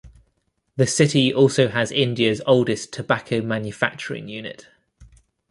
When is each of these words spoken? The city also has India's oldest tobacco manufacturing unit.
The 0.77 0.87
city 0.87 1.31
also 1.31 1.67
has 1.67 1.91
India's 1.91 2.41
oldest 2.47 2.91
tobacco 2.91 3.39
manufacturing 3.43 4.27
unit. 4.29 4.67